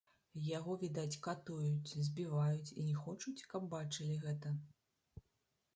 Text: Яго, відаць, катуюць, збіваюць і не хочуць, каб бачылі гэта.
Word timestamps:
Яго, 0.57 0.71
відаць, 0.83 1.17
катуюць, 1.27 1.95
збіваюць 2.07 2.73
і 2.79 2.81
не 2.89 2.95
хочуць, 3.03 3.45
каб 3.53 3.69
бачылі 3.77 4.21
гэта. 4.27 4.49